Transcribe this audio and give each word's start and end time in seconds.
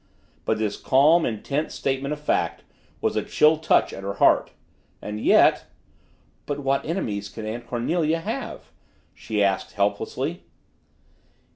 But 0.45 0.57
this 0.57 0.77
calm, 0.77 1.27
intent 1.27 1.71
statement 1.71 2.11
of 2.11 2.19
fact 2.19 2.63
was 3.01 3.15
a 3.15 3.21
chill 3.21 3.57
touch 3.59 3.93
at 3.93 4.01
her 4.01 4.15
heart. 4.15 4.49
And 4.99 5.19
yet 5.19 5.65
"But 6.47 6.61
what 6.61 6.83
enemies 6.83 7.29
can 7.29 7.45
Aunt 7.45 7.67
Cornelia 7.67 8.21
have?" 8.21 8.71
she 9.13 9.43
asked 9.43 9.73
helplessly. 9.73 10.41